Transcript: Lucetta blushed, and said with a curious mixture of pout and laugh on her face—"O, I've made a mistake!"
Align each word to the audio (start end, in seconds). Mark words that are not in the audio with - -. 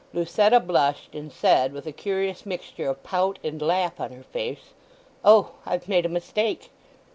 Lucetta 0.13 0.59
blushed, 0.59 1.13
and 1.13 1.31
said 1.31 1.73
with 1.73 1.85
a 1.85 1.91
curious 1.91 2.43
mixture 2.43 2.89
of 2.89 3.03
pout 3.03 3.37
and 3.43 3.61
laugh 3.61 3.99
on 3.99 4.11
her 4.11 4.23
face—"O, 4.23 5.51
I've 5.63 5.87
made 5.87 6.07
a 6.07 6.09
mistake!" 6.09 6.71